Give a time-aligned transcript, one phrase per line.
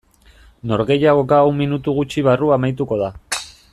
[0.69, 3.11] Norgehiagoka hau minutu gutxi barru amaituko da.